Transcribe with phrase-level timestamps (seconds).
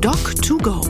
[0.00, 0.86] Doc2Go.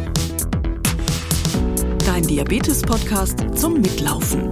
[2.05, 4.51] Dein Diabetes-Podcast zum Mitlaufen.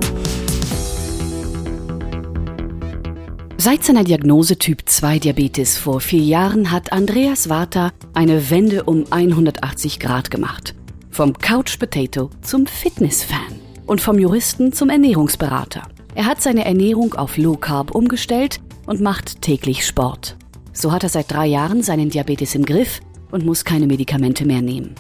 [3.57, 9.05] Seit seiner Diagnose Typ 2 Diabetes vor vier Jahren hat Andreas Warta eine Wende um
[9.11, 10.77] 180 Grad gemacht.
[11.11, 15.83] Vom Couch Potato zum Fitness-Fan und vom Juristen zum Ernährungsberater.
[16.15, 20.37] Er hat seine Ernährung auf Low Carb umgestellt und macht täglich Sport.
[20.73, 23.01] So hat er seit drei Jahren seinen Diabetes im Griff
[23.35, 24.95] und muss keine Medikamente mehr nehmen.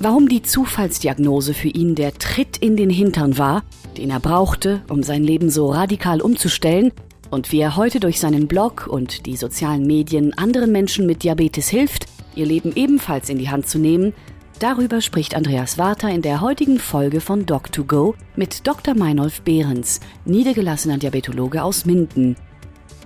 [0.00, 3.62] Warum die Zufallsdiagnose für ihn der Tritt in den Hintern war,
[3.98, 6.92] den er brauchte, um sein Leben so radikal umzustellen,
[7.30, 11.68] und wie er heute durch seinen Blog und die sozialen Medien anderen Menschen mit Diabetes
[11.68, 14.12] hilft, ihr Leben ebenfalls in die Hand zu nehmen,
[14.58, 18.94] darüber spricht Andreas Warter in der heutigen Folge von Doc2Go mit Dr.
[18.94, 22.36] Meinolf Behrens, niedergelassener Diabetologe aus Minden.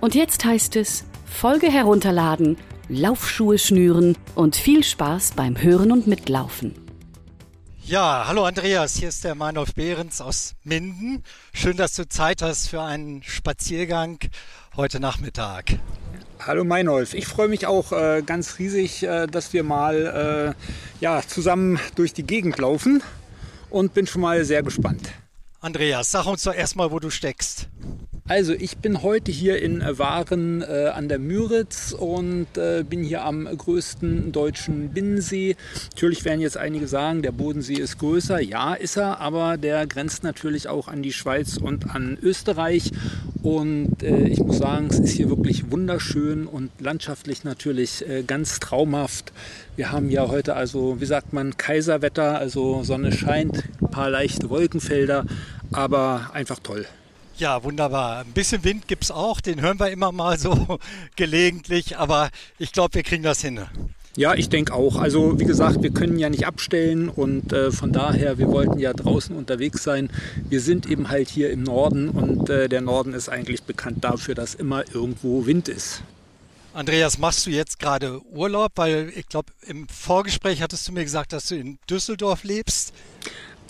[0.01, 2.57] Und jetzt heißt es, Folge herunterladen,
[2.89, 6.73] Laufschuhe schnüren und viel Spaß beim Hören und Mitlaufen.
[7.83, 11.21] Ja, hallo Andreas, hier ist der Meinolf Behrens aus Minden.
[11.53, 14.19] Schön, dass du Zeit hast für einen Spaziergang
[14.77, 15.79] heute Nachmittag.
[16.39, 21.21] Hallo Meinolf, ich freue mich auch äh, ganz riesig, äh, dass wir mal äh, ja,
[21.27, 23.03] zusammen durch die Gegend laufen
[23.69, 25.09] und bin schon mal sehr gespannt.
[25.59, 27.67] Andreas, sag uns doch erstmal, wo du steckst.
[28.29, 33.23] Also ich bin heute hier in Waren äh, an der Müritz und äh, bin hier
[33.23, 35.55] am größten deutschen Binnensee.
[35.93, 38.41] Natürlich werden jetzt einige sagen, der Bodensee ist größer.
[38.41, 42.91] Ja, ist er, aber der grenzt natürlich auch an die Schweiz und an Österreich.
[43.43, 48.59] Und äh, ich muss sagen, es ist hier wirklich wunderschön und landschaftlich natürlich äh, ganz
[48.59, 49.31] traumhaft.
[49.77, 54.49] Wir haben ja heute also, wie sagt man, Kaiserwetter, also Sonne scheint, ein paar leichte
[54.49, 55.25] Wolkenfelder,
[55.71, 56.85] aber einfach toll.
[57.37, 58.21] Ja, wunderbar.
[58.21, 60.79] Ein bisschen Wind gibt es auch, den hören wir immer mal so
[61.15, 63.59] gelegentlich, aber ich glaube, wir kriegen das hin.
[64.15, 64.95] Ja, ich denke auch.
[64.95, 68.91] Also wie gesagt, wir können ja nicht abstellen und äh, von daher, wir wollten ja
[68.91, 70.09] draußen unterwegs sein.
[70.49, 74.33] Wir sind eben halt hier im Norden und äh, der Norden ist eigentlich bekannt dafür,
[74.33, 76.01] dass immer irgendwo Wind ist.
[76.73, 78.71] Andreas, machst du jetzt gerade Urlaub?
[78.75, 82.93] Weil ich glaube, im Vorgespräch hattest du mir gesagt, dass du in Düsseldorf lebst.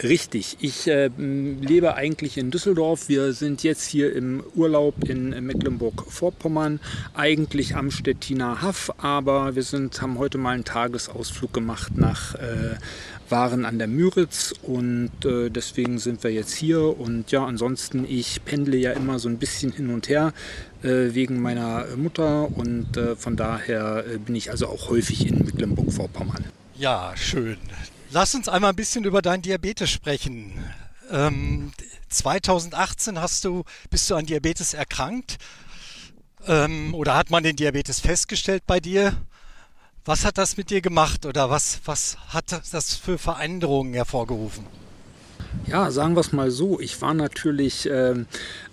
[0.04, 3.10] Richtig, ich äh, lebe eigentlich in Düsseldorf.
[3.10, 6.80] Wir sind jetzt hier im Urlaub in Mecklenburg-Vorpommern,
[7.16, 12.76] eigentlich am Stettiner Haff, aber wir sind, haben heute mal einen Tagesausflug gemacht nach äh,
[13.30, 17.00] Waren an der Müritz und äh, deswegen sind wir jetzt hier.
[17.00, 20.32] Und ja, ansonsten, ich pendle ja immer so ein bisschen hin und her
[20.84, 25.40] äh, wegen meiner Mutter und äh, von daher äh, bin ich also auch häufig in
[25.40, 26.46] Mecklenburg-Vorpommern.
[26.78, 27.58] Ja, schön.
[28.12, 30.54] Lass uns einmal ein bisschen über dein Diabetes sprechen.
[31.12, 31.74] Ähm,
[32.10, 35.38] 2018 hast du, bist du an Diabetes erkrankt
[36.46, 39.14] ähm, oder hat man den Diabetes festgestellt bei dir?
[40.06, 44.66] Was hat das mit dir gemacht oder was, was hat das für Veränderungen hervorgerufen?
[45.66, 46.80] Ja, sagen wir es mal so.
[46.80, 48.26] Ich war natürlich ähm, äh,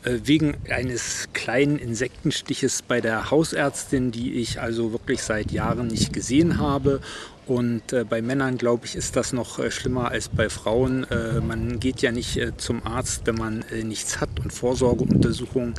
[0.04, 6.58] wegen eines kleinen Insektenstiches bei der Hausärztin, die ich also wirklich seit Jahren nicht gesehen
[6.58, 7.00] habe
[7.46, 11.04] und äh, bei Männern, glaube ich, ist das noch äh, schlimmer als bei Frauen.
[11.04, 14.40] Äh, man geht ja nicht äh, zum Arzt, wenn man äh, nichts hat.
[14.42, 15.74] Und Vorsorgeuntersuchung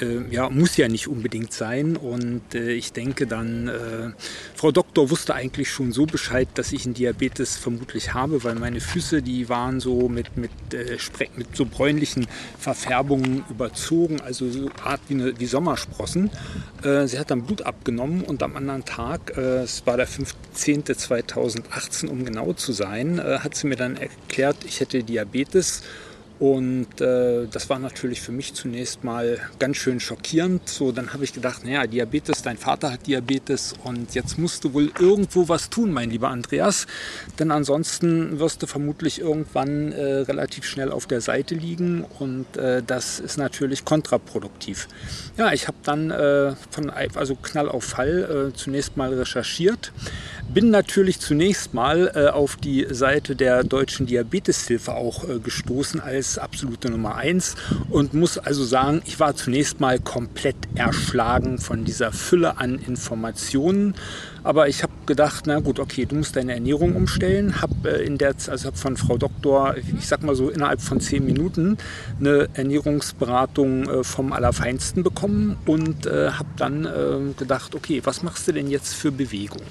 [0.00, 1.96] äh, ja, muss ja nicht unbedingt sein.
[1.96, 3.70] Und ich denke dann,
[4.54, 8.80] Frau Doktor wusste eigentlich schon so Bescheid, dass ich einen Diabetes vermutlich habe, weil meine
[8.80, 10.50] Füße, die waren so mit, mit,
[11.36, 12.26] mit so bräunlichen
[12.58, 16.30] Verfärbungen überzogen, also so Art wie, eine, wie Sommersprossen.
[16.82, 20.84] sie hat dann Blut abgenommen und am anderen Tag, es war der 15.
[20.86, 25.82] 2018, um genau zu sein, äh, hat sie mir dann erklärt, ich hätte Diabetes
[26.38, 30.68] und äh, das war natürlich für mich zunächst mal ganz schön schockierend.
[30.68, 34.72] So, dann habe ich gedacht, naja, Diabetes, dein Vater hat Diabetes und jetzt musst du
[34.72, 36.86] wohl irgendwo was tun, mein lieber Andreas.
[37.40, 42.84] Denn ansonsten wirst du vermutlich irgendwann äh, relativ schnell auf der Seite liegen und äh,
[42.86, 44.86] das ist natürlich kontraproduktiv.
[45.36, 49.92] Ja, ich habe dann äh, von also Knall auf Fall äh, zunächst mal recherchiert.
[50.54, 56.90] Bin natürlich zunächst mal äh, auf die Seite der Deutschen Diabeteshilfe auch gestoßen als absolute
[56.90, 57.54] Nummer eins
[57.88, 63.94] und muss also sagen, ich war zunächst mal komplett erschlagen von dieser Fülle an Informationen.
[64.42, 67.60] Aber ich habe gedacht, na gut, okay, du musst deine Ernährung umstellen.
[67.60, 71.00] Habe äh, in der, also hab von Frau Doktor, ich sag mal so innerhalb von
[71.00, 71.78] zehn Minuten
[72.20, 78.46] eine Ernährungsberatung äh, vom Allerfeinsten bekommen und äh, habe dann äh, gedacht, okay, was machst
[78.46, 79.62] du denn jetzt für Bewegung?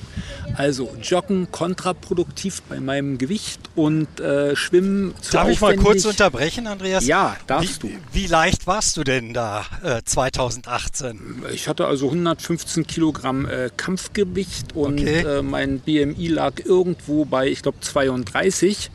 [0.56, 4.08] Also Joggen kontraproduktiv bei meinem Gewicht und
[4.54, 7.06] Schwimmen zu Darf ich mal kurz unterbrechen, Andreas?
[7.06, 7.96] Ja, darfst wie, du.
[8.12, 9.66] Wie leicht warst du denn da
[10.04, 11.44] 2018?
[11.54, 15.27] Ich hatte also 115 Kilogramm Kampfgewicht und okay.
[15.28, 18.90] Äh, mein BMI lag irgendwo bei, ich glaube, 32.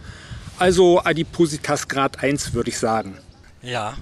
[0.59, 3.17] Also Adipositas Grad 1 würde ich sagen.
[3.63, 3.95] Ja,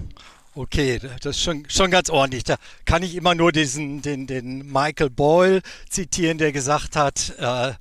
[0.53, 2.43] Okay, das ist schon, schon ganz ordentlich.
[2.43, 7.71] Da kann ich immer nur diesen, den, den Michael Boyle zitieren, der gesagt hat, äh,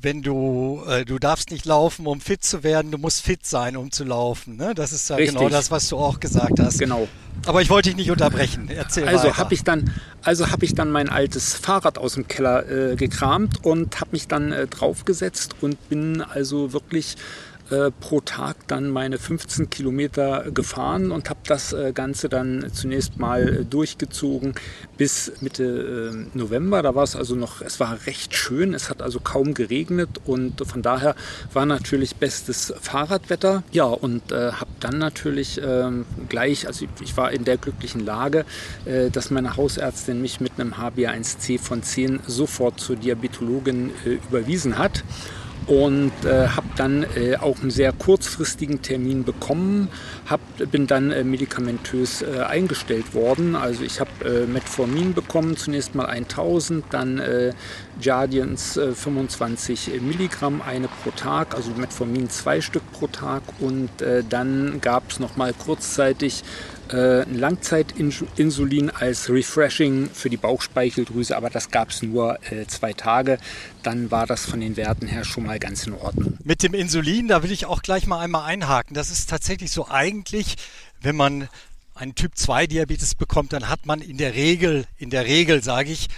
[0.00, 3.76] wenn du, äh, du darfst nicht laufen, um fit zu werden, du musst fit sein,
[3.76, 4.56] um zu laufen.
[4.56, 4.72] Ne?
[4.74, 5.36] Das ist ja Richtig.
[5.36, 6.78] genau das, was du auch gesagt hast.
[6.78, 7.06] Genau.
[7.44, 8.70] Aber ich wollte dich nicht unterbrechen.
[8.70, 9.92] Erzähl also habe ich dann,
[10.26, 14.26] also habe ich dann mein altes Fahrrad aus dem Keller äh, gekramt und habe mich
[14.26, 17.16] dann äh, draufgesetzt und bin also wirklich
[17.70, 23.18] äh, pro Tag dann meine 15 Kilometer gefahren und habe das äh, Ganze dann zunächst
[23.18, 24.54] mal äh, durchgezogen
[24.96, 26.82] bis Mitte November.
[26.82, 30.64] Da war es also noch, es war recht schön, es hat also kaum geregnet und
[30.66, 31.16] von daher
[31.52, 33.62] war natürlich bestes Fahrradwetter.
[33.72, 38.46] Ja, und habe dann natürlich ähm, gleich, also ich war in der glücklichen Lage,
[39.12, 43.90] dass meine Hausärztin mich mit einem HbA1c von 10 sofort zur Diabetologin
[44.30, 45.04] überwiesen hat
[45.66, 49.88] und äh, habe dann äh, auch einen sehr kurzfristigen Termin bekommen,
[50.26, 50.40] hab,
[50.70, 53.56] bin dann äh, medikamentös äh, eingestellt worden.
[53.56, 57.52] Also ich habe äh, Metformin bekommen, zunächst mal 1000, dann äh,
[58.00, 63.88] Jardians 25 Milligramm, eine pro Tag, also Metformin zwei Stück pro Tag und
[64.28, 66.44] dann gab es noch mal kurzzeitig
[66.92, 72.92] äh, ein Langzeitinsulin als Refreshing für die Bauchspeicheldrüse, aber das gab es nur äh, zwei
[72.92, 73.38] Tage.
[73.82, 76.38] Dann war das von den Werten her schon mal ganz in Ordnung.
[76.44, 78.94] Mit dem Insulin, da will ich auch gleich mal einmal einhaken.
[78.94, 80.56] Das ist tatsächlich so eigentlich,
[81.00, 81.48] wenn man
[81.94, 85.90] einen Typ 2 Diabetes bekommt, dann hat man in der Regel, in der Regel sage
[85.90, 86.08] ich,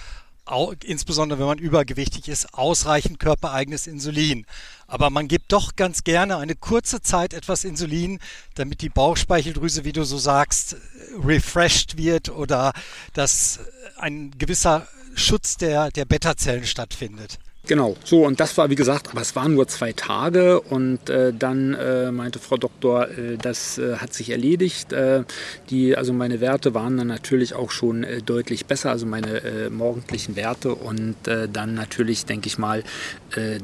[0.44, 4.47] auch, insbesondere wenn man übergewichtig ist, ausreichend körpereigenes Insulin.
[4.90, 8.20] Aber man gibt doch ganz gerne eine kurze Zeit etwas Insulin,
[8.55, 10.76] damit die Bauchspeicheldrüse, wie du so sagst,
[11.23, 12.73] refreshed wird oder
[13.12, 13.61] dass
[13.96, 17.38] ein gewisser Schutz der, der Beta-Zellen stattfindet.
[17.69, 21.35] Genau, so und das war wie gesagt, aber es waren nur zwei Tage und äh,
[21.38, 24.94] dann äh, meinte Frau Doktor, äh, das äh, hat sich erledigt.
[24.94, 25.25] Äh,
[25.69, 30.35] die, also meine Werte waren dann natürlich auch schon äh, deutlich besser, also meine morgendlichen
[30.35, 32.82] Werte und dann natürlich, denke ich mal,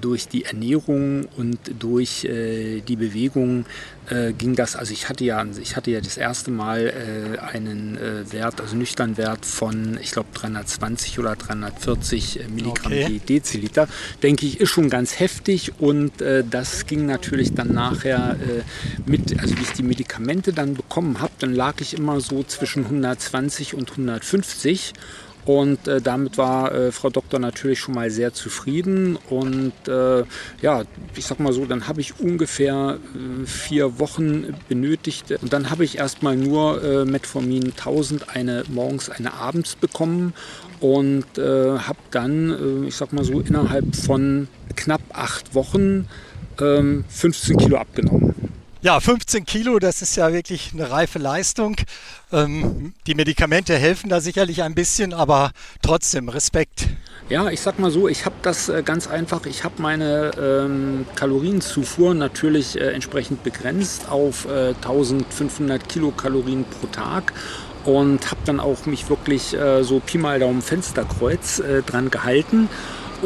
[0.01, 3.65] durch die Ernährung und durch die Bewegung
[4.11, 7.97] äh, ging das, also ich hatte ja, ich hatte ja das erste Mal äh, einen
[7.97, 13.21] äh, Wert, also nüchtern Wert von, ich glaube 320 oder 340 äh, Milligramm okay.
[13.27, 13.89] Deziliter,
[14.23, 18.62] denke ich, ist schon ganz heftig und äh, das ging natürlich dann nachher äh,
[19.11, 22.85] mit, also wie ich die Medikamente dann bekommen habe, dann lag ich immer so zwischen
[22.85, 24.93] 120 und 150
[25.44, 29.19] und äh, damit war äh, Frau Doktor natürlich schon mal sehr zufrieden.
[29.29, 30.25] Und äh,
[30.62, 35.32] ja, ich sag mal so, dann habe ich ungefähr äh, vier Wochen benötigt.
[35.43, 40.32] Und dann habe ich erstmal nur äh, Metformin 1000, eine morgens, eine abends bekommen.
[40.81, 46.06] Und äh, habe dann, ich sag mal so, innerhalb von knapp acht Wochen
[46.56, 48.44] 15 ähm, Kilo abgenommen.
[48.84, 51.75] Ja, 15 Kilo, das ist ja wirklich eine reife Leistung.
[52.31, 56.88] Ähm, die Medikamente helfen da sicherlich ein bisschen, aber trotzdem Respekt.
[57.31, 61.06] Ja, ich sag mal so, ich habe das äh, ganz einfach, ich habe meine ähm,
[61.14, 67.32] Kalorienzufuhr natürlich äh, entsprechend begrenzt auf äh, 1500 Kilokalorien pro Tag
[67.86, 72.69] und habe dann auch mich wirklich äh, so Pi mal Daumen Fensterkreuz äh, dran gehalten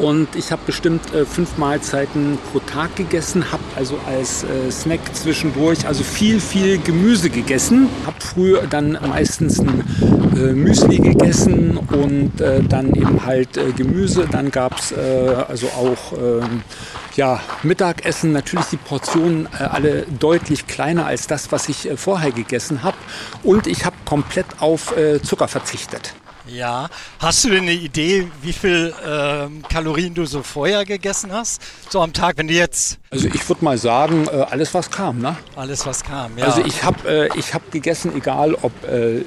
[0.00, 5.01] und ich habe bestimmt äh, fünf Mahlzeiten pro Tag gegessen, habe also als äh, Snack
[5.15, 7.89] zwischendurch also viel, viel Gemüse gegessen.
[8.06, 9.84] Habe früh dann meistens ein
[10.37, 14.27] äh, Müsli gegessen und äh, dann eben halt äh, Gemüse.
[14.31, 16.63] Dann gab es äh, also auch ähm,
[17.17, 18.32] ja, Mittagessen.
[18.32, 22.96] Natürlich die Portionen alle deutlich kleiner als das, was ich vorher gegessen habe.
[23.43, 26.15] Und ich habe komplett auf Zucker verzichtet.
[26.48, 26.88] Ja,
[27.19, 31.60] hast du denn eine Idee, wie viel ähm, Kalorien du so vorher gegessen hast?
[31.90, 32.98] So am Tag, wenn du jetzt.
[33.10, 35.36] Also ich würde mal sagen, äh, alles was kam, ne?
[35.56, 36.46] Alles was kam, ja.
[36.46, 39.22] Also ich habe äh, hab gegessen, egal ob, äh,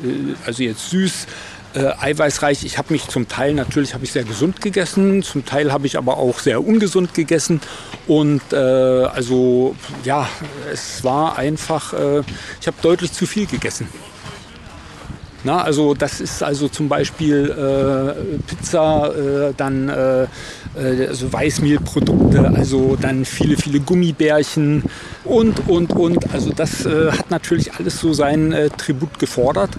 [0.45, 1.27] also jetzt süß,
[1.73, 2.63] äh, eiweißreich.
[2.65, 5.97] Ich habe mich zum Teil natürlich habe ich sehr gesund gegessen, zum Teil habe ich
[5.97, 7.61] aber auch sehr ungesund gegessen
[8.07, 10.27] und äh, also ja,
[10.73, 12.23] es war einfach, äh,
[12.59, 13.87] ich habe deutlich zu viel gegessen.
[15.43, 20.27] Na, also das ist also zum Beispiel äh, Pizza, äh, dann äh,
[20.75, 24.83] äh, also Weißmehlprodukte, also dann viele, viele Gummibärchen
[25.23, 26.33] und, und, und.
[26.33, 29.71] Also das äh, hat natürlich alles so seinen äh, Tribut gefordert.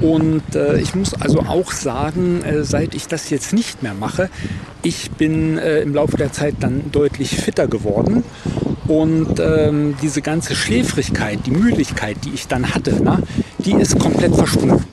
[0.00, 0.42] Und
[0.78, 4.28] ich muss also auch sagen, seit ich das jetzt nicht mehr mache,
[4.82, 8.22] ich bin im Laufe der Zeit dann deutlich fitter geworden.
[8.86, 13.20] Und ähm, diese ganze Schläfrigkeit, die Müdigkeit, die ich dann hatte, na,
[13.58, 14.84] die ist komplett verschwunden.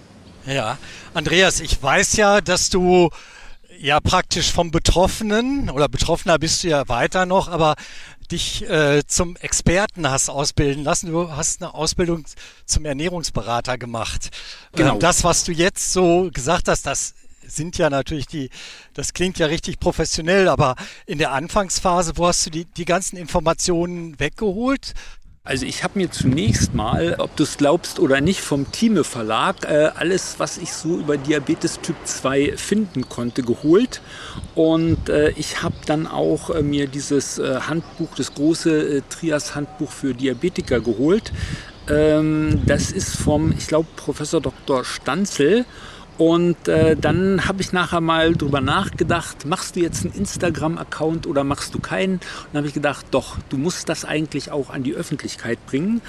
[0.45, 0.77] Ja,
[1.13, 3.09] Andreas, ich weiß ja, dass du
[3.79, 7.75] ja praktisch vom Betroffenen oder Betroffener bist du ja weiter noch, aber
[8.31, 11.11] dich äh, zum Experten hast ausbilden lassen.
[11.11, 12.25] Du hast eine Ausbildung
[12.65, 14.29] zum Ernährungsberater gemacht.
[14.73, 14.93] Genau.
[14.93, 17.13] Ähm, das, was du jetzt so gesagt hast, das
[17.45, 18.49] sind ja natürlich die,
[18.93, 23.17] das klingt ja richtig professionell, aber in der Anfangsphase, wo hast du die, die ganzen
[23.17, 24.93] Informationen weggeholt?
[25.45, 29.65] Also ich habe mir zunächst mal, ob du es glaubst oder nicht, vom Thieme Verlag
[29.65, 33.99] äh, alles, was ich so über Diabetes Typ 2 finden konnte, geholt.
[34.55, 39.91] Und äh, ich habe dann auch äh, mir dieses äh, Handbuch, das große äh, Trias-Handbuch
[39.91, 41.33] für Diabetiker geholt.
[41.89, 44.85] Ähm, das ist vom, ich glaube, Professor Dr.
[44.85, 45.65] Stanzel.
[46.17, 51.43] Und äh, dann habe ich nachher mal drüber nachgedacht, machst du jetzt einen Instagram-Account oder
[51.43, 52.15] machst du keinen?
[52.51, 56.01] Und habe ich gedacht, doch, du musst das eigentlich auch an die Öffentlichkeit bringen.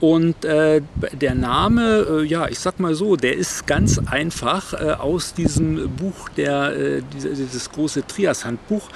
[0.00, 0.80] Und äh,
[1.12, 5.90] der Name, äh, ja, ich sag mal so, der ist ganz einfach äh, aus diesem
[5.96, 8.88] Buch, der, äh, dieses große Trias-Handbuch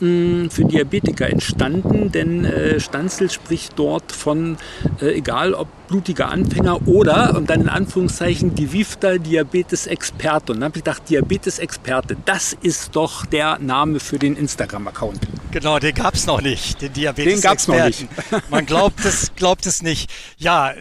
[0.00, 4.56] mh, für Diabetiker entstanden, denn äh, Stanzel spricht dort von,
[5.00, 10.52] egal ob blutiger Anfänger oder, und dann in Anführungszeichen, gewiefter Diabetes-Experte.
[10.52, 15.20] Und dann habe ich gedacht, Diabetes-Experte, das ist doch der Name für den Instagram-Account.
[15.50, 17.40] Genau, den gab es noch nicht, den Diabetes-Experten.
[17.40, 18.50] Den gab es noch nicht.
[18.50, 20.10] Man glaubt es, glaubt es nicht.
[20.36, 20.72] Ja,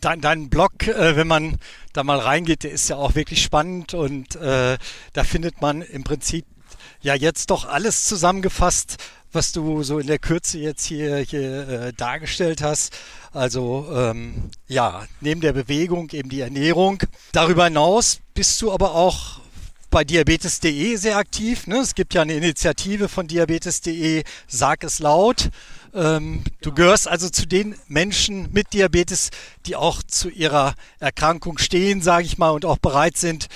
[0.00, 1.56] dein, dein Blog, äh, wenn man
[1.92, 4.78] da mal reingeht, der ist ja auch wirklich spannend und äh,
[5.12, 6.44] da findet man im Prinzip
[7.00, 8.96] ja jetzt doch alles zusammengefasst,
[9.32, 12.96] was du so in der Kürze jetzt hier, hier äh, dargestellt hast.
[13.32, 16.98] Also ähm, ja, neben der Bewegung eben die Ernährung.
[17.32, 19.40] Darüber hinaus bist du aber auch
[19.90, 21.66] bei diabetes.de sehr aktiv.
[21.66, 21.76] Ne?
[21.76, 25.50] Es gibt ja eine Initiative von diabetes.de, sag es laut.
[25.94, 29.30] Ähm, du gehörst also zu den Menschen mit Diabetes,
[29.66, 33.48] die auch zu ihrer Erkrankung stehen, sage ich mal, und auch bereit sind,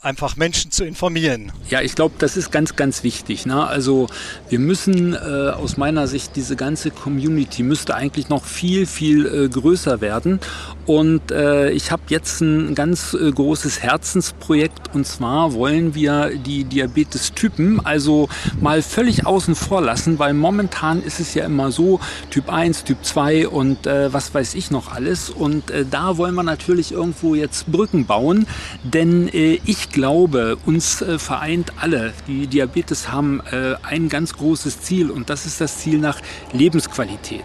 [0.00, 1.52] einfach Menschen zu informieren.
[1.68, 3.46] Ja, ich glaube, das ist ganz, ganz wichtig.
[3.46, 3.66] Ne?
[3.66, 4.06] Also
[4.48, 9.48] wir müssen äh, aus meiner Sicht, diese ganze Community müsste eigentlich noch viel, viel äh,
[9.48, 10.38] größer werden.
[10.86, 16.62] Und äh, ich habe jetzt ein ganz äh, großes Herzensprojekt und zwar wollen wir die
[16.64, 18.28] Diabetes-Typen also
[18.60, 21.98] mal völlig außen vor lassen, weil momentan ist es ja immer so,
[22.30, 25.30] Typ 1, Typ 2 und äh, was weiß ich noch alles.
[25.30, 28.46] Und äh, da wollen wir natürlich irgendwo jetzt Brücken bauen,
[28.84, 34.82] denn äh, ich glaube, uns äh, vereint alle, die Diabetes haben, äh, ein ganz großes
[34.82, 36.20] Ziel und das ist das Ziel nach
[36.52, 37.44] Lebensqualität.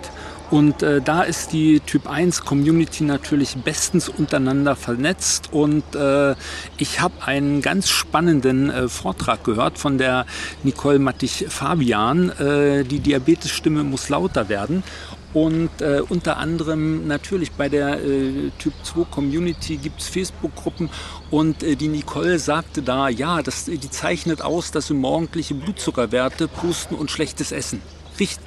[0.50, 5.54] Und äh, da ist die Typ 1 Community natürlich bestens untereinander vernetzt.
[5.54, 6.36] Und äh,
[6.78, 10.26] ich habe einen ganz spannenden äh, Vortrag gehört von der
[10.64, 12.32] Nicole Mattich-Fabian.
[12.32, 14.84] Äh, die Diabetesstimme muss lauter werden.
[15.34, 20.90] Und äh, unter anderem natürlich bei der äh, Typ 2 Community gibt es Facebook-Gruppen
[21.32, 26.48] und äh, die Nicole sagte da, ja, das, die zeichnet aus, dass sie morgendliche Blutzuckerwerte,
[26.48, 27.82] Pusten und schlechtes Essen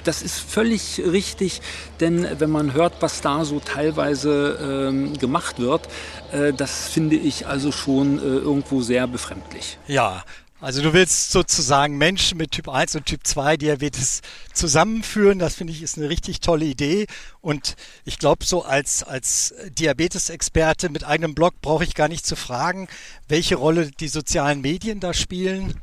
[0.03, 1.61] das ist völlig richtig,
[1.99, 5.87] denn wenn man hört, was da so teilweise ähm, gemacht wird,
[6.31, 9.77] äh, das finde ich also schon äh, irgendwo sehr befremdlich.
[9.87, 10.23] Ja,
[10.65, 15.37] also du willst sozusagen Menschen mit Typ 1 und Typ 2 Diabetes zusammenführen.
[15.37, 17.05] Das finde ich ist eine richtig tolle Idee.
[17.39, 22.35] Und ich glaube, so als, als Diabetes-Experte mit eigenem Blog brauche ich gar nicht zu
[22.35, 22.87] fragen,
[23.27, 25.79] welche Rolle die sozialen Medien da spielen.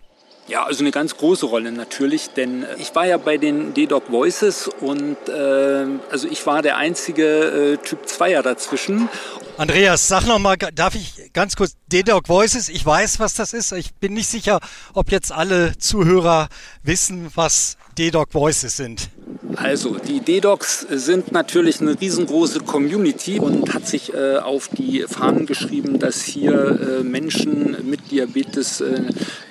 [0.48, 4.68] Ja, also eine ganz große Rolle natürlich, denn ich war ja bei den D-Doc Voices
[4.80, 9.08] und äh, also ich war der einzige äh, Typ 2er dazwischen.
[9.56, 12.68] Andreas, sag noch mal, darf ich ganz kurz D-Doc Voices?
[12.68, 13.70] Ich weiß, was das ist.
[13.72, 14.58] Ich bin nicht sicher,
[14.94, 16.48] ob jetzt alle Zuhörer
[16.82, 19.10] wissen, was D-Doc Voices sind.
[19.56, 25.44] Also, die D-Docs sind natürlich eine riesengroße Community und hat sich äh, auf die Fahnen
[25.44, 26.52] geschrieben, dass hier
[27.00, 29.02] äh, Menschen mit Diabetes äh,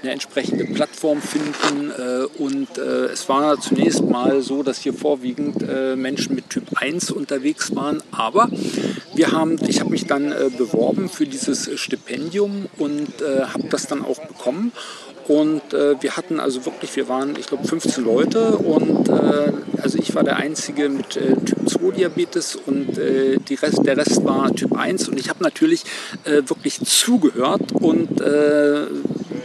[0.02, 1.92] eine entsprechende Plattform finden.
[1.92, 6.64] Äh, und äh, es war zunächst mal so, dass hier vorwiegend äh, Menschen mit Typ
[6.76, 8.02] 1 unterwegs waren.
[8.12, 8.50] Aber
[9.14, 14.20] wir haben, ich habe mich dann beworben für dieses Stipendium und habe das dann auch
[14.26, 14.72] bekommen.
[15.32, 19.98] Und äh, wir hatten also wirklich, wir waren, ich glaube, 15 Leute und äh, also
[19.98, 24.54] ich war der Einzige mit äh, Typ 2 Diabetes und äh, Rest, der Rest war
[24.54, 25.86] Typ 1 und ich habe natürlich
[26.26, 28.88] äh, wirklich zugehört und äh,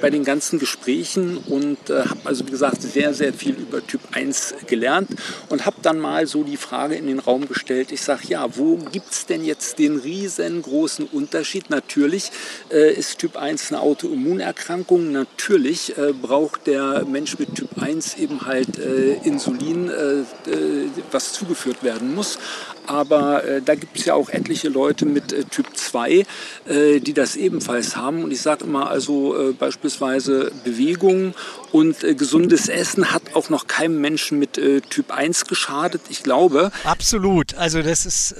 [0.00, 4.54] bei den ganzen Gesprächen und habe also wie gesagt sehr, sehr viel über Typ 1
[4.66, 5.08] gelernt
[5.48, 7.92] und habe dann mal so die Frage in den Raum gestellt.
[7.92, 11.70] Ich sage, ja, wo gibt es denn jetzt den riesengroßen Unterschied?
[11.70, 12.30] Natürlich
[12.70, 15.12] äh, ist Typ 1 eine Autoimmunerkrankung.
[15.12, 21.32] Natürlich äh, braucht der Mensch mit Typ 1 eben halt äh, Insulin, äh, äh, was
[21.32, 22.38] zugeführt werden muss.
[22.86, 26.24] Aber äh, da gibt es ja auch etliche Leute mit äh, Typ 2,
[26.66, 28.24] äh, die das ebenfalls haben.
[28.24, 31.34] Und ich sage immer, also äh, beispielsweise Bewegung
[31.72, 36.02] und äh, gesundes Essen hat auch noch keinem Menschen mit äh, Typ 1 geschadet.
[36.08, 36.70] Ich glaube.
[36.84, 37.54] Absolut.
[37.54, 38.34] Also das ist,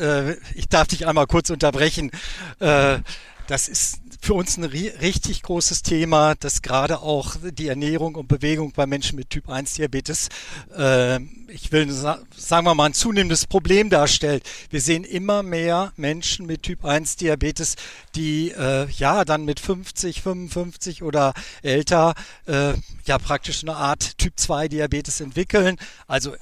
[0.55, 2.11] ich darf dich einmal kurz unterbrechen.
[2.59, 8.73] das ist für uns ein richtig großes Thema, dass gerade auch die Ernährung und Bewegung
[8.73, 10.31] bei Menschen mit Typ 1 Diabetes,
[10.77, 14.43] äh, ich will sagen wir mal, ein zunehmendes Problem darstellt.
[14.69, 17.77] Wir sehen immer mehr Menschen mit Typ 1 Diabetes,
[18.17, 22.15] die äh, ja dann mit 50, 55 oder älter
[22.47, 22.73] äh,
[23.05, 25.77] ja praktisch eine Art Typ 2 Diabetes entwickeln.
[26.09, 26.35] Also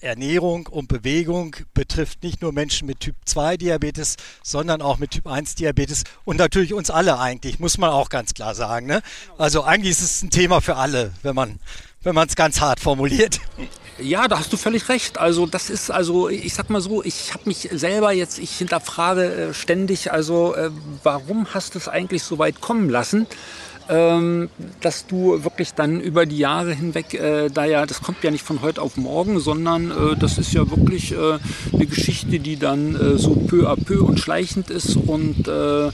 [0.00, 5.26] Ernährung und Bewegung betrifft nicht nur Menschen mit Typ 2 Diabetes, sondern auch mit Typ
[5.26, 8.86] 1 Diabetes und natürlich uns alle eigentlich, muss man auch ganz klar sagen.
[8.86, 9.02] Ne?
[9.36, 11.58] Also eigentlich ist es ein Thema für alle, wenn man
[12.02, 13.40] wenn man es ganz hart formuliert.
[13.98, 15.18] Ja, da hast du völlig recht.
[15.18, 19.48] Also das ist also, ich sag mal so, ich habe mich selber jetzt, ich hinterfrage
[19.48, 20.70] äh, ständig, also äh,
[21.02, 23.26] warum hast du es eigentlich so weit kommen lassen?
[23.88, 28.30] Ähm, dass du wirklich dann über die Jahre hinweg, äh, da ja, das kommt ja
[28.30, 31.38] nicht von heute auf morgen, sondern äh, das ist ja wirklich äh,
[31.72, 35.90] eine Geschichte, die dann äh, so peu à peu und schleichend ist und äh,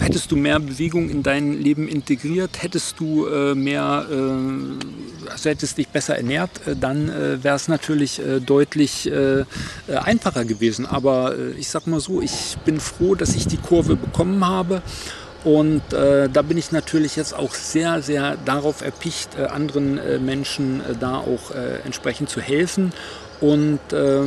[0.00, 5.78] hättest du mehr Bewegung in dein Leben integriert, hättest du äh, mehr, äh, also hättest
[5.78, 9.10] dich besser ernährt, äh, dann äh, wäre es natürlich deutlich
[9.88, 10.86] einfacher gewesen.
[10.86, 14.82] Aber ich sag mal so, ich bin froh, dass ich die Kurve bekommen habe
[15.44, 20.18] und äh, da bin ich natürlich jetzt auch sehr, sehr darauf erpicht, äh, anderen äh,
[20.18, 22.92] Menschen äh, da auch äh, entsprechend zu helfen
[23.40, 24.22] und äh,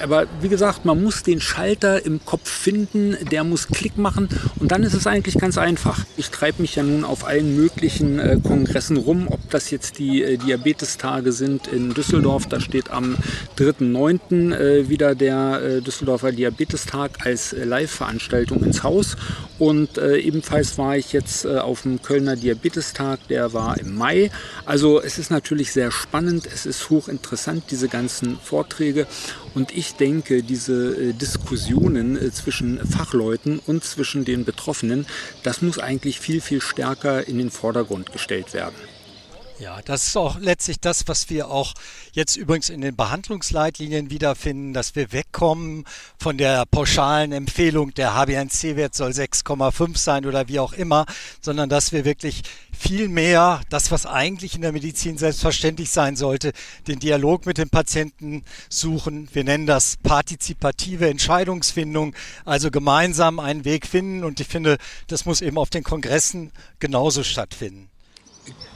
[0.00, 4.72] aber wie gesagt, man muss den Schalter im Kopf finden, der muss Klick machen und
[4.72, 6.00] dann ist es eigentlich ganz einfach.
[6.16, 10.22] Ich treibe mich ja nun auf allen möglichen äh, Kongressen rum, ob das jetzt die
[10.22, 13.16] äh, Diabetestage sind in Düsseldorf, da steht am
[13.58, 14.54] 3.9.
[14.54, 19.16] Äh, wieder der äh, Düsseldorfer Diabetestag als äh, Live-Veranstaltung ins Haus
[19.58, 24.30] und äh, ebenfalls war ich jetzt auf dem Kölner Diabetestag, der war im Mai.
[24.64, 29.06] Also es ist natürlich sehr spannend, es ist hochinteressant, diese ganzen Vorträge.
[29.54, 35.06] Und ich denke, diese äh, Diskussionen äh, zwischen Fachleuten und zwischen den Betroffenen,
[35.42, 38.76] das muss eigentlich viel, viel stärker in den Vordergrund gestellt werden.
[39.58, 41.72] Ja, das ist auch letztlich das, was wir auch
[42.12, 45.86] jetzt übrigens in den Behandlungsleitlinien wiederfinden, dass wir wegkommen
[46.18, 51.06] von der pauschalen Empfehlung, der HbA1c-Wert soll 6,5 sein oder wie auch immer,
[51.40, 56.52] sondern dass wir wirklich viel mehr das, was eigentlich in der Medizin selbstverständlich sein sollte,
[56.86, 59.30] den Dialog mit dem Patienten suchen.
[59.32, 62.14] Wir nennen das partizipative Entscheidungsfindung,
[62.44, 64.22] also gemeinsam einen Weg finden.
[64.22, 67.88] Und ich finde, das muss eben auf den Kongressen genauso stattfinden.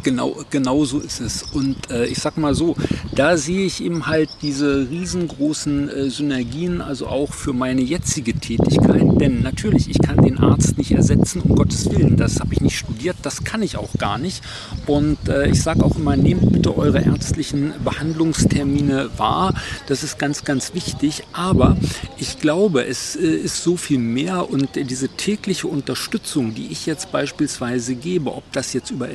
[0.02, 1.42] Genau, genau so ist es.
[1.42, 2.74] Und äh, ich sag mal so,
[3.14, 9.20] da sehe ich eben halt diese riesengroßen äh, Synergien, also auch für meine jetzige Tätigkeit.
[9.20, 12.16] Denn natürlich, ich kann den Arzt nicht ersetzen, um Gottes Willen.
[12.16, 14.42] Das habe ich nicht studiert, das kann ich auch gar nicht.
[14.86, 19.54] Und äh, ich sage auch immer, nehmt bitte eure ärztlichen Behandlungstermine wahr.
[19.86, 21.24] Das ist ganz, ganz wichtig.
[21.34, 21.76] Aber
[22.16, 27.12] ich glaube, es äh, ist so viel mehr und diese tägliche Unterstützung, die ich jetzt
[27.12, 29.10] beispielsweise gebe, ob das jetzt über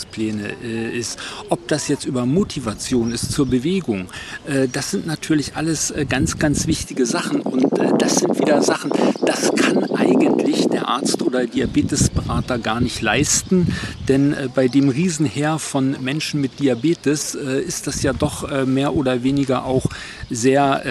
[0.00, 4.08] Ernährungspläne äh, ist, ob das jetzt über Motivation ist zur Bewegung,
[4.46, 7.40] äh, das sind natürlich alles äh, ganz, ganz wichtige Sachen.
[7.40, 8.90] Und äh, das sind wieder Sachen,
[9.24, 13.74] das kann eigentlich der Arzt oder Diabetesberater gar nicht leisten,
[14.08, 19.22] denn äh, bei dem Riesenheer von Menschen mit Diabetes ist das ja doch mehr oder
[19.22, 19.86] weniger auch
[20.30, 20.82] sehr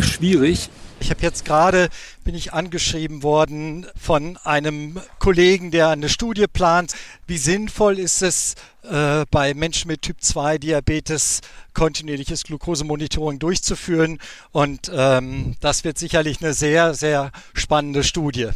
[0.00, 0.70] schwierig.
[1.04, 1.90] Ich habe jetzt gerade,
[2.24, 6.94] bin ich angeschrieben worden von einem Kollegen, der eine Studie plant.
[7.26, 11.42] Wie sinnvoll ist es, äh, bei Menschen mit Typ 2 Diabetes
[11.74, 14.18] kontinuierliches Glukosemonitoring durchzuführen?
[14.50, 18.48] Und ähm, das wird sicherlich eine sehr, sehr spannende Studie.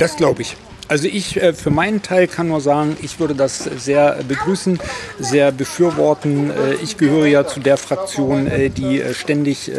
[0.00, 0.56] Das glaube ich.
[0.90, 4.80] Also ich äh, für meinen Teil kann nur sagen, ich würde das sehr begrüßen,
[5.20, 6.50] sehr befürworten.
[6.50, 9.70] Äh, ich gehöre ja zu der Fraktion, äh, die ständig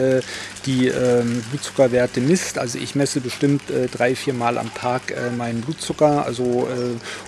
[0.66, 2.60] die ähm, Blutzuckerwerte misst.
[2.60, 5.02] Also ich messe bestimmt drei, vier Mal am Tag
[5.36, 6.68] meinen Blutzucker, also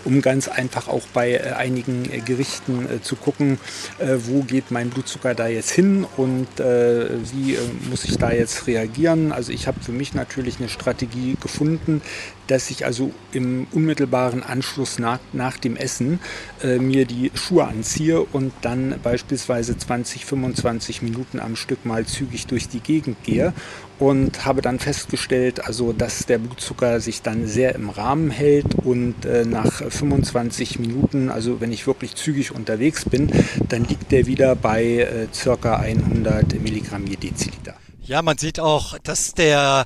[0.05, 3.57] um ganz einfach auch bei einigen Gerichten zu gucken,
[3.97, 7.57] wo geht mein Blutzucker da jetzt hin und wie
[7.89, 9.31] muss ich da jetzt reagieren.
[9.31, 12.03] Also ich habe für mich natürlich eine Strategie gefunden,
[12.47, 16.19] dass ich also im unmittelbaren Anschluss nach, nach dem Essen
[16.63, 22.47] äh, mir die Schuhe anziehe und dann beispielsweise 20, 25 Minuten am Stück mal zügig
[22.47, 23.53] durch die Gegend gehe
[23.99, 29.25] und habe dann festgestellt, also dass der Blutzucker sich dann sehr im Rahmen hält und
[29.25, 33.31] äh, nach 25 Minuten, also wenn ich wirklich zügig unterwegs bin,
[33.69, 37.75] dann liegt der wieder bei äh, circa 100 Milligramm je Deziliter.
[38.01, 39.85] Ja, man sieht auch, dass der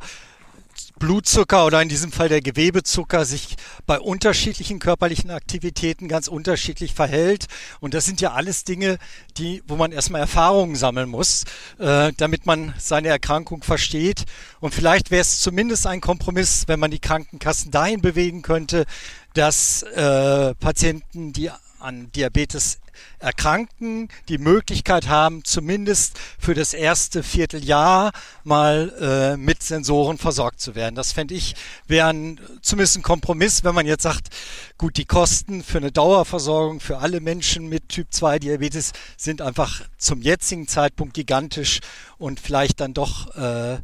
[0.99, 3.55] Blutzucker oder in diesem Fall der Gewebezucker sich
[3.85, 7.45] bei unterschiedlichen körperlichen Aktivitäten ganz unterschiedlich verhält.
[7.79, 8.97] Und das sind ja alles Dinge,
[9.37, 11.43] die, wo man erstmal Erfahrungen sammeln muss,
[11.79, 14.25] äh, damit man seine Erkrankung versteht.
[14.59, 18.85] Und vielleicht wäre es zumindest ein Kompromiss, wenn man die Krankenkassen dahin bewegen könnte,
[19.33, 22.79] dass äh, Patienten, die an Diabetes
[23.19, 28.11] Erkrankten die Möglichkeit haben, zumindest für das erste Vierteljahr
[28.43, 30.95] mal äh, mit Sensoren versorgt zu werden.
[30.95, 31.55] Das fände ich
[31.87, 32.13] wäre
[32.61, 34.29] zumindest ein Kompromiss, wenn man jetzt sagt,
[34.77, 39.81] gut, die Kosten für eine Dauerversorgung für alle Menschen mit Typ 2 Diabetes sind einfach
[39.97, 41.79] zum jetzigen Zeitpunkt gigantisch
[42.17, 43.77] und vielleicht dann doch äh,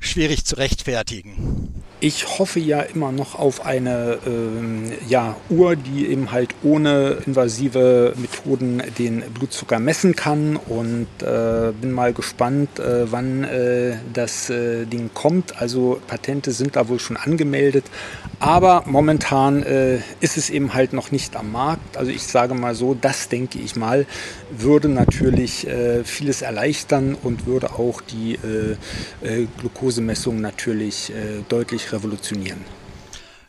[0.00, 1.82] schwierig zu rechtfertigen.
[1.98, 8.12] Ich hoffe ja immer noch auf eine ähm, ja, Uhr, die eben halt ohne invasive
[8.16, 14.84] Methoden den Blutzucker messen kann und äh, bin mal gespannt, äh, wann äh, das äh,
[14.84, 15.58] Ding kommt.
[15.58, 17.86] Also Patente sind da wohl schon angemeldet,
[18.40, 21.96] aber momentan äh, ist es eben halt noch nicht am Markt.
[21.96, 24.04] Also ich sage mal so, das denke ich mal,
[24.50, 28.38] würde natürlich äh, vieles erleichtern und würde auch die
[29.58, 31.12] Glukosemessung natürlich
[31.48, 32.64] deutlich revolutionieren.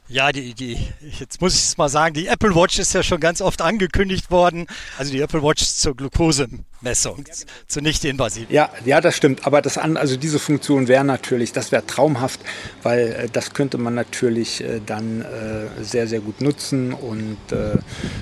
[0.10, 0.78] Ja, die, die,
[1.20, 4.32] jetzt muss ich es mal sagen, die Apple Watch ist ja schon ganz oft angekündigt
[4.32, 4.66] worden.
[4.98, 7.38] Also die Apple Watch zur Glukosemessung, genau.
[7.68, 8.48] zur nicht invasiven.
[8.50, 9.46] Ja, ja, das stimmt.
[9.46, 12.40] Aber das an, also diese Funktion wäre natürlich, das wäre traumhaft,
[12.84, 16.94] weil äh, das könnte man natürlich äh, dann äh, sehr, sehr gut nutzen.
[16.94, 17.78] Und äh,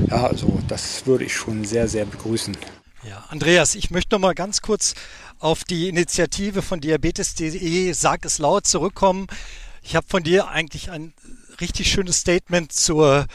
[0.09, 2.57] ja, also das würde ich schon sehr, sehr begrüßen.
[3.07, 4.95] Ja, Andreas, ich möchte noch mal ganz kurz
[5.37, 9.27] auf die Initiative von Diabetes.de Sag es laut zurückkommen.
[9.87, 11.13] Ich habe von dir eigentlich ein
[11.61, 13.27] richtig schönes Statement zur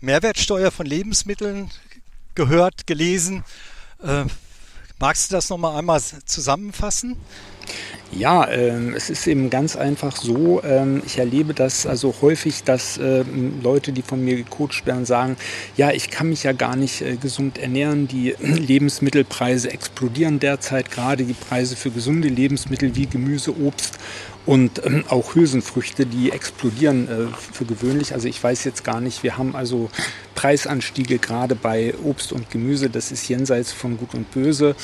[0.00, 1.70] Mehrwertsteuer von Lebensmitteln
[2.34, 3.44] gehört, gelesen.
[4.02, 4.26] Äh,
[4.98, 7.16] magst du das noch mal einmal zusammenfassen?
[8.12, 10.62] Ja, ähm, es ist eben ganz einfach so.
[10.62, 15.36] Ähm, ich erlebe das also häufig, dass ähm, Leute, die von mir gecoacht werden, sagen,
[15.76, 18.06] ja, ich kann mich ja gar nicht äh, gesund ernähren.
[18.06, 23.98] Die Lebensmittelpreise explodieren derzeit, gerade die Preise für gesunde Lebensmittel wie Gemüse, Obst
[24.46, 28.14] und ähm, auch Hülsenfrüchte, die explodieren äh, für gewöhnlich.
[28.14, 29.90] Also ich weiß jetzt gar nicht, wir haben also
[30.36, 32.88] Preisanstiege gerade bei Obst und Gemüse.
[32.88, 34.76] Das ist jenseits von Gut und Böse.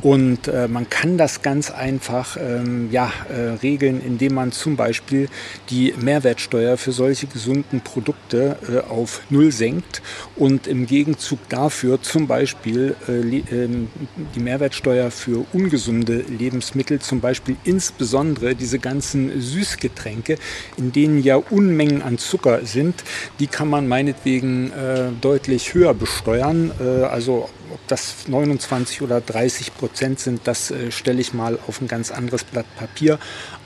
[0.00, 5.28] Und äh, man kann das ganz einfach ähm, ja, äh, regeln, indem man zum Beispiel
[5.68, 10.02] die Mehrwertsteuer für solche gesunden Produkte äh, auf Null senkt
[10.36, 13.88] und im Gegenzug dafür zum Beispiel äh, ähm,
[14.34, 20.36] die Mehrwertsteuer für ungesunde Lebensmittel, zum Beispiel insbesondere diese ganzen Süßgetränke,
[20.76, 23.04] in denen ja Unmengen an Zucker sind,
[23.38, 26.70] die kann man meinetwegen äh, deutlich höher besteuern.
[26.80, 27.48] Äh, also
[27.90, 32.44] das 29 oder 30 Prozent sind, das äh, stelle ich mal auf ein ganz anderes
[32.44, 33.18] Blatt Papier.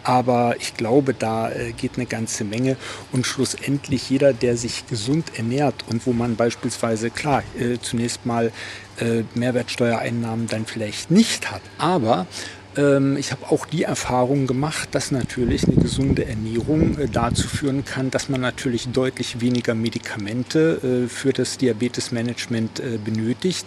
[0.03, 2.77] Aber ich glaube, da äh, geht eine ganze Menge.
[3.13, 8.53] Und schlussendlich jeder, der sich gesund ernährt und wo man beispielsweise, klar, äh, zunächst mal
[8.99, 12.27] äh, Mehrwertsteuereinnahmen dann vielleicht nicht hat, aber
[12.77, 17.85] ähm, ich habe auch die Erfahrung gemacht, dass natürlich eine gesunde Ernährung äh, dazu führen
[17.85, 23.67] kann, dass man natürlich deutlich weniger Medikamente äh, für das Diabetesmanagement benötigt.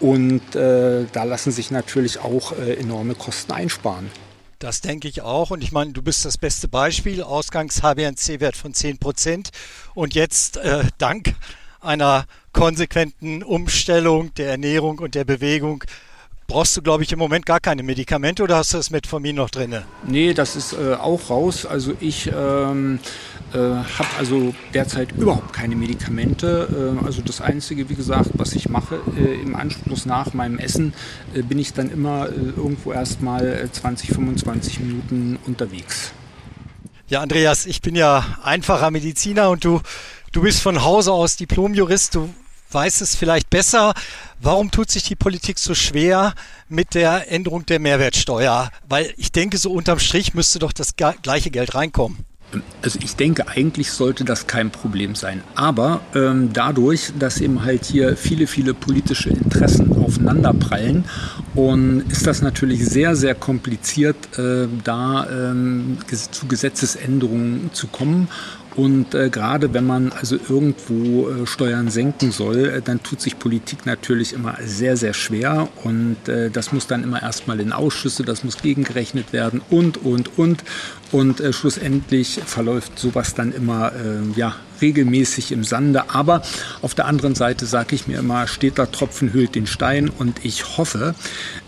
[0.00, 4.10] Und da lassen sich natürlich auch enorme Kosten einsparen.
[4.58, 5.50] Das denke ich auch.
[5.50, 7.22] Und ich meine, du bist das beste Beispiel.
[7.22, 9.50] Ausgangs HbA1c-Wert von 10 Prozent.
[9.94, 11.34] Und jetzt äh, dank
[11.80, 15.84] einer konsequenten Umstellung der Ernährung und der Bewegung
[16.48, 19.50] brauchst du, glaube ich, im Moment gar keine Medikamente oder hast du das Metformin noch
[19.50, 19.82] drin?
[20.06, 21.66] Nee, das ist äh, auch raus.
[21.66, 22.98] Also ich ähm,
[23.52, 26.96] äh, habe also derzeit überhaupt keine Medikamente.
[27.00, 30.94] Äh, also das Einzige, wie gesagt, was ich mache, äh, im Anschluss nach meinem Essen
[31.34, 36.12] äh, bin ich dann immer äh, irgendwo erstmal 20, 25 Minuten unterwegs.
[37.08, 39.80] Ja, Andreas, ich bin ja einfacher Mediziner und du,
[40.32, 42.14] du bist von Hause aus Diplomjurist.
[42.14, 42.30] Du
[42.70, 43.94] weiß es vielleicht besser.
[44.40, 46.34] Warum tut sich die Politik so schwer
[46.68, 48.70] mit der Änderung der Mehrwertsteuer?
[48.88, 52.24] Weil ich denke, so unterm Strich müsste doch das gleiche Geld reinkommen.
[52.80, 55.42] Also ich denke, eigentlich sollte das kein Problem sein.
[55.54, 61.04] Aber ähm, dadurch, dass eben halt hier viele, viele politische Interessen aufeinanderprallen,
[61.54, 65.98] und ist das natürlich sehr, sehr kompliziert, äh, da ähm,
[66.30, 68.28] zu Gesetzesänderungen zu kommen.
[68.78, 73.36] Und äh, gerade wenn man also irgendwo äh, Steuern senken soll, äh, dann tut sich
[73.36, 75.68] Politik natürlich immer sehr, sehr schwer.
[75.82, 80.38] Und äh, das muss dann immer erstmal in Ausschüsse, das muss gegengerechnet werden und, und,
[80.38, 80.62] und.
[81.10, 86.10] Und äh, schlussendlich verläuft sowas dann immer äh, ja, regelmäßig im Sande.
[86.10, 86.42] Aber
[86.82, 90.10] auf der anderen Seite sage ich mir immer, steht da Tropfen hüllt den Stein.
[90.10, 91.14] Und ich hoffe,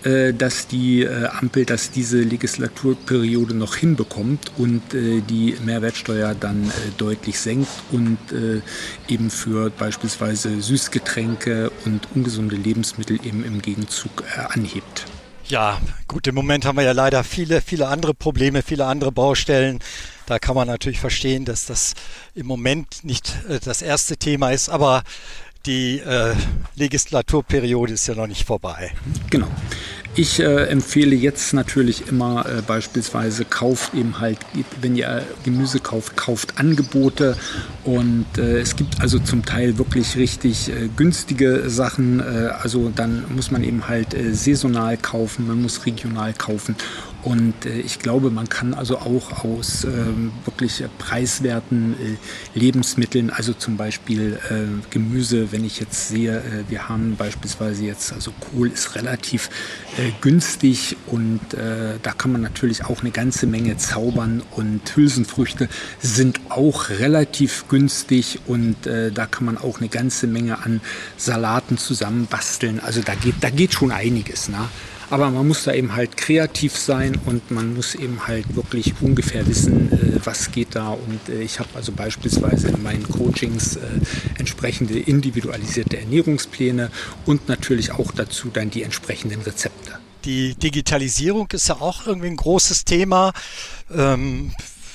[0.04, 6.66] äh, dass die äh, Ampel das diese Legislaturperiode noch hinbekommt und äh, die Mehrwertsteuer dann
[6.66, 8.60] äh, deutlich senkt und äh,
[9.08, 15.06] eben für beispielsweise Süßgetränke und ungesunde Lebensmittel eben im Gegenzug äh, anhebt.
[15.50, 19.80] Ja, gut, im Moment haben wir ja leider viele, viele andere Probleme, viele andere Baustellen.
[20.26, 21.94] Da kann man natürlich verstehen, dass das
[22.36, 25.02] im Moment nicht äh, das erste Thema ist, aber
[25.66, 26.36] die äh,
[26.76, 28.92] Legislaturperiode ist ja noch nicht vorbei.
[29.28, 29.48] Genau.
[30.16, 34.38] Ich äh, empfehle jetzt natürlich immer äh, beispielsweise kauft eben halt,
[34.80, 37.36] wenn ihr Gemüse kauft, kauft Angebote
[37.84, 42.18] und äh, es gibt also zum Teil wirklich richtig äh, günstige Sachen.
[42.18, 46.74] Äh, also dann muss man eben halt äh, saisonal kaufen, man muss regional kaufen
[47.22, 53.52] und äh, ich glaube, man kann also auch aus ähm, wirklich preiswerten äh, Lebensmitteln, also
[53.52, 58.68] zum Beispiel äh, Gemüse, wenn ich jetzt sehe, äh, wir haben beispielsweise jetzt, also Kohl
[58.68, 59.50] ist relativ
[59.98, 65.68] äh, günstig und äh, da kann man natürlich auch eine ganze Menge zaubern und Hülsenfrüchte
[66.00, 70.80] sind auch relativ günstig und da kann man auch eine ganze Menge an
[71.16, 72.80] Salaten zusammenbasteln.
[72.80, 74.48] Also da geht, da geht schon einiges.
[74.48, 74.68] Ne?
[75.10, 79.46] Aber man muss da eben halt kreativ sein und man muss eben halt wirklich ungefähr
[79.46, 80.90] wissen, äh, was geht da.
[80.90, 83.80] Und äh, ich habe also beispielsweise in meinen Coachings äh,
[84.38, 86.90] entsprechende individualisierte Ernährungspläne
[87.26, 89.98] und natürlich auch dazu dann die entsprechenden Rezepte.
[90.24, 93.32] Die Digitalisierung ist ja auch irgendwie ein großes Thema.
[93.92, 94.52] Ähm,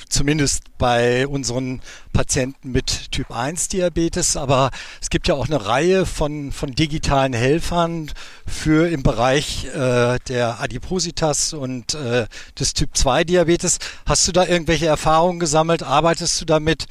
[0.07, 1.81] zumindest bei unseren
[2.15, 7.33] Patienten mit Typ 1 Diabetes, aber es gibt ja auch eine Reihe von, von digitalen
[7.33, 8.09] Helfern
[8.47, 13.79] für im Bereich äh, der Adipositas und äh, des Typ 2 Diabetes.
[14.05, 15.83] Hast du da irgendwelche Erfahrungen gesammelt?
[15.83, 16.85] Arbeitest du damit?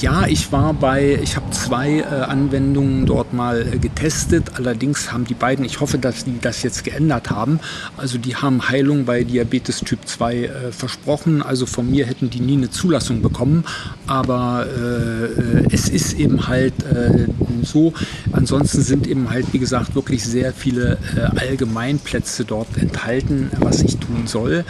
[0.00, 4.52] Ja, ich war bei, ich habe zwei äh, Anwendungen dort mal äh, getestet.
[4.56, 7.60] Allerdings haben die beiden, ich hoffe, dass die das jetzt geändert haben.
[7.96, 11.42] Also die haben Heilung bei Diabetes Typ 2 äh, versprochen.
[11.42, 13.64] Also von mir hätten die nie eine Zulassung bekommen.
[14.06, 17.26] Aber äh, äh, es ist eben halt äh,
[17.62, 17.92] so.
[18.32, 20.98] Ansonsten sind eben halt, wie gesagt, wirklich sehr viele
[21.36, 24.64] Allgemeinplätze dort enthalten, was ich tun soll.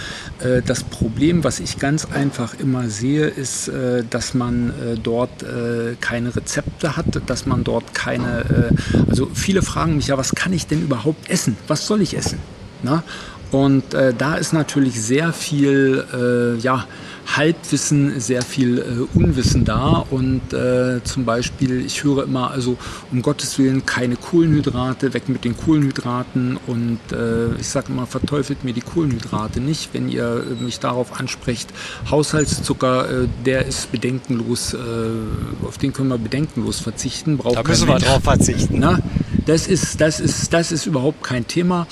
[0.67, 3.71] das Problem, was ich ganz einfach immer sehe, ist,
[4.11, 4.73] dass man
[5.03, 5.45] dort
[6.01, 8.45] keine Rezepte hat, dass man dort keine,
[9.09, 11.57] also viele fragen mich ja, was kann ich denn überhaupt essen?
[11.69, 12.39] Was soll ich essen?
[12.83, 13.03] Na?
[13.53, 16.87] Und äh, da ist natürlich sehr viel, äh, ja,
[17.27, 20.05] Halbwissen, sehr viel äh, Unwissen da.
[20.11, 22.77] Und äh, zum Beispiel, ich höre immer, also
[23.11, 26.59] um Gottes Willen keine Kohlenhydrate, weg mit den Kohlenhydraten.
[26.67, 29.91] Und äh, ich sage immer, verteufelt mir die Kohlenhydrate nicht.
[29.93, 31.71] Wenn ihr mich darauf ansprecht,
[32.11, 34.79] Haushaltszucker, äh, der ist bedenkenlos, äh,
[35.67, 37.39] auf den können wir bedenkenlos verzichten.
[37.39, 38.79] Braucht da müssen wir drauf verzichten.
[38.79, 38.99] Na?
[39.47, 41.87] Das ist, das, ist, das ist überhaupt kein Thema.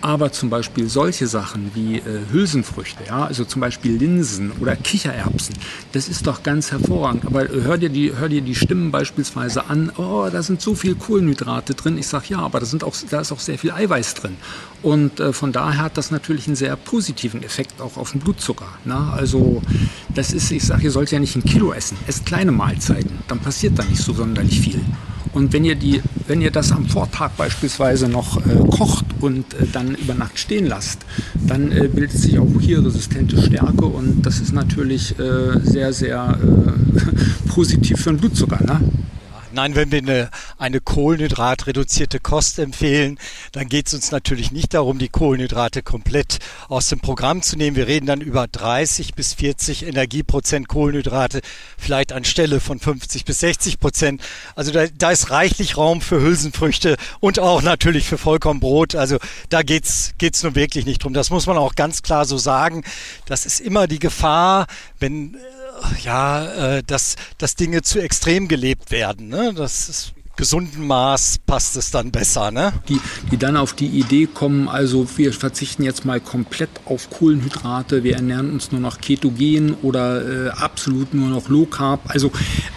[0.00, 5.56] Aber zum Beispiel solche Sachen wie äh, Hülsenfrüchte, ja, also zum Beispiel Linsen oder Kichererbsen,
[5.92, 7.26] das ist doch ganz hervorragend.
[7.26, 10.94] Aber hör dir die, hör dir die Stimmen beispielsweise an, oh, da sind so viel
[10.94, 11.98] Kohlenhydrate drin.
[11.98, 14.36] Ich sage ja, aber da, sind auch, da ist auch sehr viel Eiweiß drin.
[14.82, 18.68] Und äh, von daher hat das natürlich einen sehr positiven Effekt auch auf den Blutzucker.
[18.84, 18.96] Ne?
[19.12, 19.62] Also
[20.14, 23.38] das ist, ich sage, ihr sollt ja nicht ein Kilo essen, esst kleine Mahlzeiten, dann
[23.38, 24.80] passiert da nicht so sonderlich viel.
[25.36, 29.66] Und wenn ihr, die, wenn ihr das am Vortag beispielsweise noch äh, kocht und äh,
[29.70, 31.00] dann über Nacht stehen lasst,
[31.46, 36.38] dann äh, bildet sich auch hier resistente Stärke und das ist natürlich äh, sehr, sehr
[36.42, 38.64] äh, positiv für den Blutzucker.
[38.64, 38.80] Ne?
[39.56, 43.18] Nein, wenn wir eine, eine kohlenhydratreduzierte Kost empfehlen,
[43.52, 47.74] dann geht es uns natürlich nicht darum, die Kohlenhydrate komplett aus dem Programm zu nehmen.
[47.74, 51.40] Wir reden dann über 30 bis 40 Energieprozent Kohlenhydrate,
[51.78, 54.20] vielleicht anstelle von 50 bis 60 Prozent.
[54.56, 58.94] Also da, da ist reichlich Raum für Hülsenfrüchte und auch natürlich für Vollkornbrot.
[58.94, 59.16] Also
[59.48, 61.14] da geht's geht's nur wirklich nicht drum.
[61.14, 62.84] Das muss man auch ganz klar so sagen.
[63.24, 64.66] Das ist immer die Gefahr,
[64.98, 65.38] wenn
[66.02, 69.28] ja, äh, dass, dass Dinge zu extrem gelebt werden.
[69.28, 69.52] Ne?
[69.54, 72.72] Das ist gesunden Maß passt es dann besser, ne?
[72.88, 73.00] Die,
[73.32, 78.16] die dann auf die Idee kommen, also wir verzichten jetzt mal komplett auf Kohlenhydrate, wir
[78.16, 82.00] ernähren uns nur noch ketogen oder äh, absolut nur noch Low Carb.
[82.08, 82.30] Also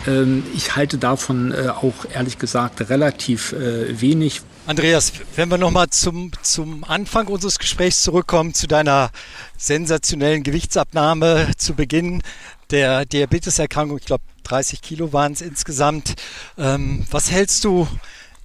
[0.07, 5.89] ähm, ich halte davon äh, auch ehrlich gesagt relativ äh, wenig, Andreas, wenn wir nochmal
[5.89, 9.09] zum, zum Anfang unseres Gesprächs zurückkommen, zu deiner
[9.57, 12.21] sensationellen Gewichtsabnahme zu Beginn
[12.69, 16.15] der Diabeteserkrankung, ich glaube 30 Kilo waren es insgesamt.
[16.57, 17.87] Ähm, was hältst du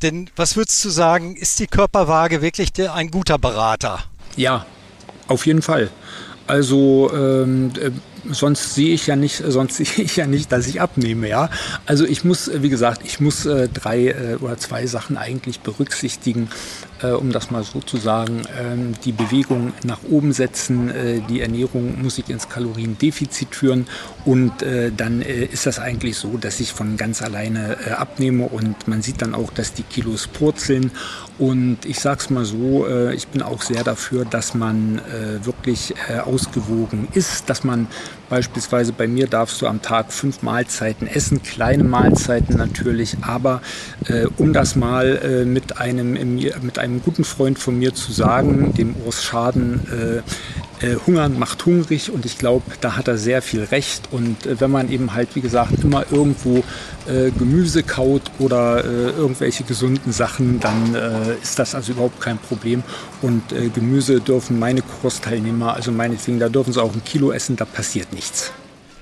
[0.02, 4.04] denn, was würdest du sagen, ist die Körperwaage wirklich der, ein guter Berater?
[4.36, 4.66] Ja,
[5.28, 5.90] auf jeden Fall.
[6.46, 7.90] Also ähm, äh,
[8.30, 11.50] sonst sehe ich ja nicht, sonst sehe ich ja nicht, dass ich abnehme, ja.
[11.86, 16.48] Also ich muss, wie gesagt, ich muss äh, drei äh, oder zwei Sachen eigentlich berücksichtigen,
[17.04, 18.42] äh, um das mal so zu sagen.
[18.58, 23.86] Ähm, die Bewegung nach oben setzen, äh, die Ernährung muss ich ins Kaloriendefizit führen
[24.24, 28.88] und äh, dann äh, ist das eigentlich so, dass ich von ganz alleine abnehme und
[28.88, 30.90] man sieht dann auch, dass die Kilos purzeln
[31.38, 35.00] und ich sage es mal so, ich bin auch sehr dafür, dass man
[35.42, 37.88] wirklich ausgewogen ist, dass man
[38.28, 43.60] Beispielsweise bei mir darfst du am Tag fünf Mahlzeiten essen, kleine Mahlzeiten natürlich, aber
[44.06, 48.72] äh, um das mal äh, mit, einem, mit einem guten Freund von mir zu sagen,
[48.74, 50.22] dem Urs Schaden, äh,
[50.84, 54.08] äh, Hungern macht hungrig und ich glaube, da hat er sehr viel recht.
[54.10, 56.62] Und äh, wenn man eben halt, wie gesagt, immer irgendwo
[57.06, 62.38] äh, Gemüse kaut oder äh, irgendwelche gesunden Sachen, dann äh, ist das also überhaupt kein
[62.38, 62.82] Problem.
[63.22, 67.56] Und äh, Gemüse dürfen meine Kursteilnehmer, also meinetwegen, da dürfen sie auch ein Kilo essen,
[67.56, 68.52] da passiert nichts.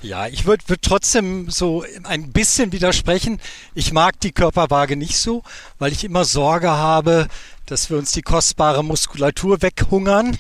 [0.03, 3.41] Ja, ich würde würd trotzdem so ein bisschen widersprechen.
[3.75, 5.45] Ich mag die Körperwaage nicht so,
[5.79, 7.29] weil ich immer Sorge habe,
[7.67, 10.37] dass wir uns die kostbare Muskulatur weghungern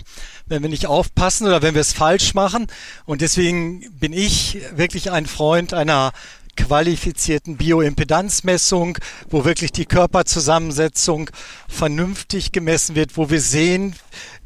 [0.46, 2.66] wenn wir nicht aufpassen oder wenn wir es falsch machen.
[3.04, 6.12] Und deswegen bin ich wirklich ein Freund einer
[6.56, 8.98] qualifizierten Bioimpedanzmessung,
[9.30, 11.30] wo wirklich die Körperzusammensetzung
[11.68, 13.96] vernünftig gemessen wird, wo wir sehen,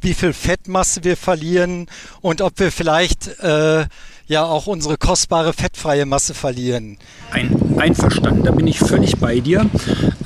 [0.00, 1.88] wie viel Fettmasse wir verlieren
[2.20, 3.86] und ob wir vielleicht äh,
[4.26, 6.98] ja auch unsere kostbare fettfreie Masse verlieren.
[7.30, 9.66] Ein, einverstanden, da bin ich völlig bei dir.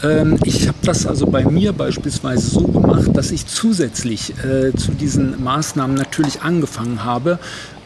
[0.03, 4.93] Ähm, ich habe das also bei mir beispielsweise so gemacht, dass ich zusätzlich äh, zu
[4.93, 7.39] diesen Maßnahmen natürlich angefangen habe,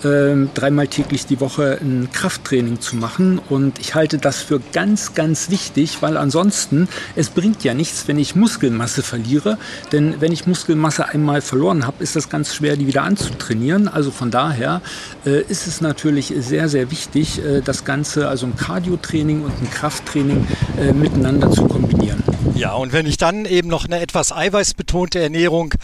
[0.05, 3.41] dreimal täglich die Woche ein Krafttraining zu machen.
[3.49, 8.19] Und ich halte das für ganz, ganz wichtig, weil ansonsten es bringt ja nichts, wenn
[8.19, 9.59] ich Muskelmasse verliere.
[9.93, 13.89] Denn wenn ich Muskelmasse einmal verloren habe, ist das ganz schwer, die wieder anzutrainieren.
[13.89, 14.83] Also von daher
[15.25, 19.71] äh, ist es natürlich sehr, sehr wichtig, äh, das Ganze, also ein Cardio-Training und ein
[19.71, 20.47] Krafttraining
[20.79, 22.23] äh, miteinander zu kombinieren.
[22.55, 25.75] Ja, und wenn ich dann eben noch eine etwas eiweißbetonte Ernährung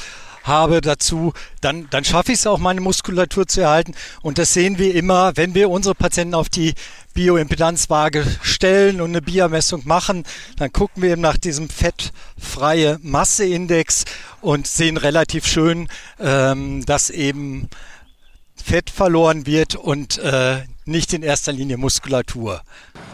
[0.42, 3.94] habe dazu, dann, dann schaffe ich es auch, meine Muskulatur zu erhalten.
[4.22, 6.74] Und das sehen wir immer, wenn wir unsere Patienten auf die
[7.14, 10.24] Bioimpedanzwaage stellen und eine Biermessung machen,
[10.57, 14.05] dann gucken wir eben nach diesem fettfreie Masseindex
[14.40, 17.68] und sehen relativ schön, ähm, dass eben
[18.55, 22.61] Fett verloren wird und äh, nicht in erster Linie Muskulatur.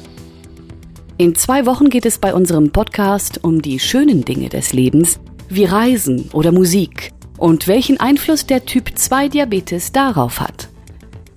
[1.20, 5.66] In zwei Wochen geht es bei unserem Podcast um die schönen Dinge des Lebens, wie
[5.66, 10.70] Reisen oder Musik und welchen Einfluss der Typ 2 Diabetes darauf hat.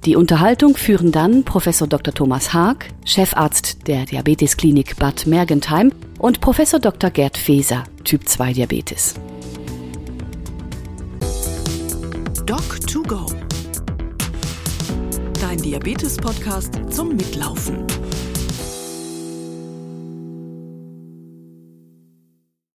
[0.07, 2.15] Die Unterhaltung führen dann Professor Dr.
[2.15, 7.11] Thomas Haag, Chefarzt der Diabetesklinik Bad Mergentheim und Professor Dr.
[7.11, 9.15] Gerd Feser, Typ 2 Diabetes.
[12.47, 13.31] Doc2Go.
[15.39, 17.87] Dein Diabetes-Podcast zum Mitlaufen.